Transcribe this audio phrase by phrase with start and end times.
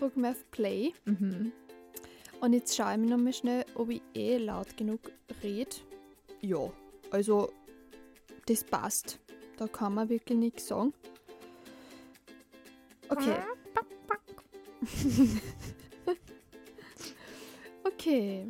[0.00, 0.92] drücke mal auf Play.
[1.04, 1.52] Mhm.
[2.40, 5.12] Und jetzt schaue ich mir nochmal schnell, ob ich eh laut genug
[5.42, 5.76] rede.
[6.40, 6.72] Ja,
[7.10, 7.52] also
[8.46, 9.20] das passt.
[9.58, 10.94] Da kann man wirklich nichts sagen.
[13.10, 13.36] Okay.
[17.84, 18.48] okay.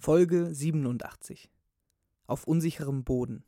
[0.00, 1.48] Folge 87.
[2.26, 3.44] Auf unsicherem Boden.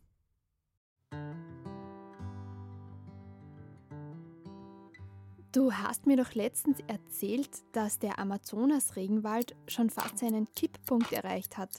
[5.57, 11.71] Du hast mir doch letztens erzählt, dass der Amazonas-Regenwald schon fast seinen Kipppunkt erreicht hat.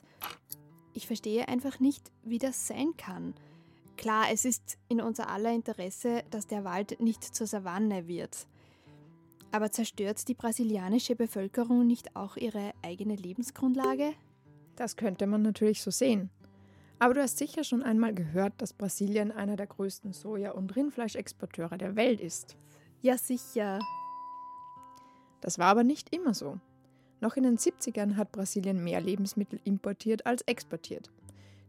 [0.95, 3.35] Ich verstehe einfach nicht, wie das sein kann.
[3.95, 8.47] Klar, es ist in unser aller Interesse, dass der Wald nicht zur Savanne wird.
[9.51, 14.13] Aber zerstört die brasilianische Bevölkerung nicht auch ihre eigene Lebensgrundlage?
[14.75, 16.31] Das könnte man natürlich so sehen.
[16.97, 21.77] Aber du hast sicher schon einmal gehört, dass Brasilien einer der größten Soja- und Rindfleischexporteure
[21.77, 22.57] der Welt ist.
[23.01, 23.79] Ja, sicher.
[25.41, 26.59] Das war aber nicht immer so.
[27.19, 31.11] Noch in den 70ern hat Brasilien mehr Lebensmittel importiert als exportiert.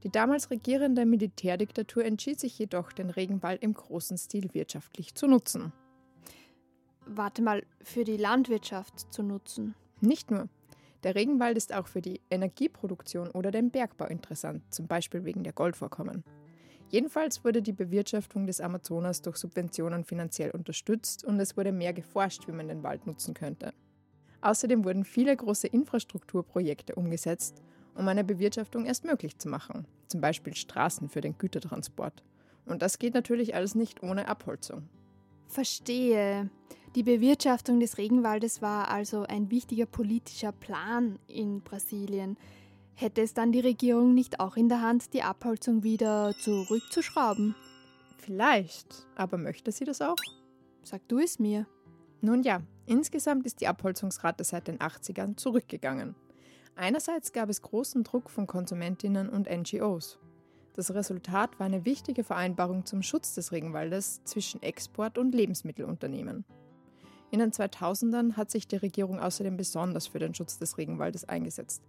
[0.05, 5.73] Die damals regierende Militärdiktatur entschied sich jedoch, den Regenwald im großen Stil wirtschaftlich zu nutzen.
[7.07, 9.75] Warte mal, für die Landwirtschaft zu nutzen.
[10.01, 10.49] Nicht nur.
[11.03, 15.53] Der Regenwald ist auch für die Energieproduktion oder den Bergbau interessant, zum Beispiel wegen der
[15.53, 16.25] Goldvorkommen.
[16.91, 22.49] Jedenfalls wurde die Bewirtschaftung des Amazonas durch Subventionen finanziell unterstützt und es wurde mehr geforscht,
[22.49, 23.75] wie man den Wald nutzen könnte.
[24.41, 27.63] Außerdem wurden viele große Infrastrukturprojekte umgesetzt,
[27.95, 32.23] um eine Bewirtschaftung erst möglich zu machen, zum Beispiel Straßen für den Gütertransport.
[32.65, 34.89] Und das geht natürlich alles nicht ohne Abholzung.
[35.49, 36.49] Verstehe.
[36.95, 42.37] Die Bewirtschaftung des Regenwaldes war also ein wichtiger politischer Plan in Brasilien.
[43.01, 47.55] Hätte es dann die Regierung nicht auch in der Hand, die Abholzung wieder zurückzuschrauben?
[48.17, 50.17] Vielleicht, aber möchte sie das auch?
[50.83, 51.69] Sag du es mir.
[52.23, 56.17] Nun ja, insgesamt ist die Abholzungsrate seit den 80ern zurückgegangen.
[56.75, 60.19] Einerseits gab es großen Druck von Konsumentinnen und NGOs.
[60.75, 66.45] Das Resultat war eine wichtige Vereinbarung zum Schutz des Regenwaldes zwischen Export- und Lebensmittelunternehmen.
[67.31, 71.85] In den 2000ern hat sich die Regierung außerdem besonders für den Schutz des Regenwaldes eingesetzt.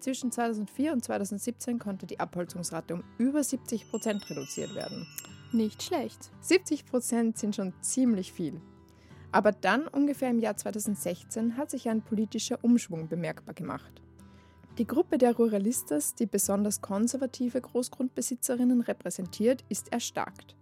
[0.00, 5.06] Zwischen 2004 und 2017 konnte die Abholzungsrate um über 70 Prozent reduziert werden.
[5.52, 6.30] Nicht schlecht.
[6.40, 8.62] 70 Prozent sind schon ziemlich viel.
[9.30, 14.00] Aber dann, ungefähr im Jahr 2016, hat sich ein politischer Umschwung bemerkbar gemacht.
[14.78, 20.56] Die Gruppe der Ruralistas, die besonders konservative Großgrundbesitzerinnen repräsentiert, ist erstarkt.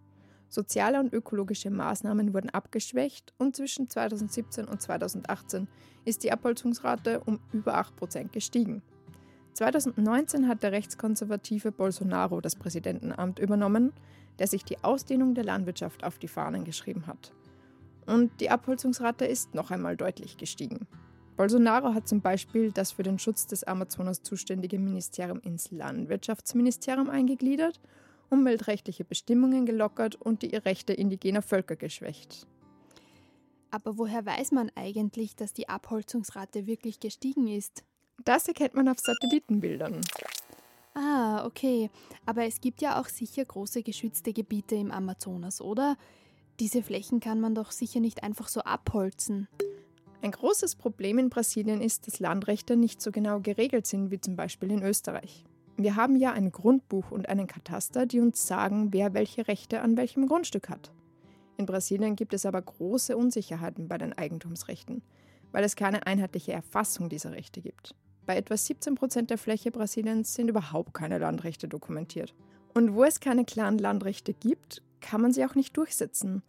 [0.49, 5.69] Soziale und ökologische Maßnahmen wurden abgeschwächt und zwischen 2017 und 2018
[6.05, 8.83] ist die Abholzungsrate um über 8% gestiegen.
[9.59, 13.93] 2019 hat der rechtskonservative Bolsonaro das Präsidentenamt übernommen,
[14.39, 17.33] der sich die Ausdehnung der Landwirtschaft auf die Fahnen geschrieben hat.
[18.07, 20.87] Und die Abholzungsrate ist noch einmal deutlich gestiegen.
[21.37, 27.81] Bolsonaro hat zum Beispiel das für den Schutz des Amazonas zuständige Ministerium ins Landwirtschaftsministerium eingegliedert
[28.31, 32.47] umweltrechtliche Bestimmungen gelockert und die Rechte indigener Völker geschwächt.
[33.71, 37.85] Aber woher weiß man eigentlich, dass die Abholzungsrate wirklich gestiegen ist?
[38.25, 40.01] Das erkennt man auf Satellitenbildern.
[40.95, 41.91] Ah, okay.
[42.27, 45.97] Aber es gibt ja auch sicher große geschützte Gebiete im Amazonas, oder?
[46.61, 49.47] Diese Flächen kann man doch sicher nicht einfach so abholzen.
[50.23, 54.35] Ein großes Problem in Brasilien ist, dass Landrechte nicht so genau geregelt sind wie zum
[54.35, 55.45] Beispiel in Österreich.
[55.77, 59.97] Wir haben ja ein Grundbuch und einen Kataster, die uns sagen, wer welche Rechte an
[59.97, 60.91] welchem Grundstück hat.
[61.57, 65.03] In Brasilien gibt es aber große Unsicherheiten bei den Eigentumsrechten,
[65.53, 67.95] weil es keine einheitliche Erfassung dieser Rechte gibt.
[68.29, 72.35] Bei etwa 17 Prozent der Fläche Brasiliens sind überhaupt keine Landrechte dokumentiert.
[72.75, 76.43] Und wo es keine klaren Landrechte gibt, kann man sie auch nicht durchsetzen,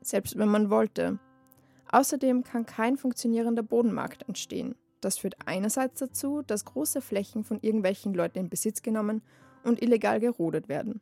[0.00, 1.18] selbst wenn man wollte.
[1.90, 4.76] Außerdem kann kein funktionierender Bodenmarkt entstehen.
[5.00, 9.20] Das führt einerseits dazu, dass große Flächen von irgendwelchen Leuten in Besitz genommen
[9.64, 11.00] und illegal gerodet werden.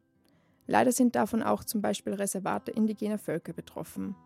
[0.67, 4.17] Leider sind davon auch zum Beispiel Reservate indigener Völker betroffen.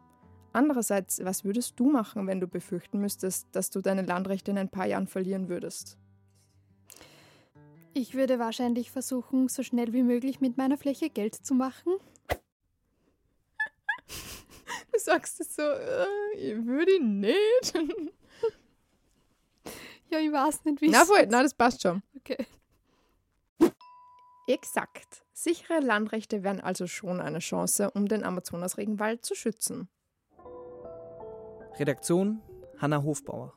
[0.57, 4.71] Andererseits, was würdest du machen, wenn du befürchten müsstest, dass du deine Landrechte in ein
[4.71, 5.99] paar Jahren verlieren würdest?
[7.93, 11.93] Ich würde wahrscheinlich versuchen, so schnell wie möglich mit meiner Fläche Geld zu machen.
[14.93, 16.07] Du sagst es so, äh,
[16.37, 17.75] ich würde nicht.
[20.09, 22.01] Ja, ich weiß nicht, wie Na voll, na, das passt schon.
[22.17, 22.47] Okay.
[24.47, 25.25] Exakt.
[25.33, 29.89] Sichere Landrechte wären also schon eine Chance, um den Amazonas-Regenwald zu schützen.
[31.79, 32.41] Redaktion
[32.79, 33.53] Hanna Hofbauer.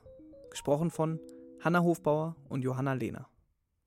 [0.50, 1.22] Gesprochen von
[1.62, 3.30] Hanna Hofbauer und Johanna Lehner.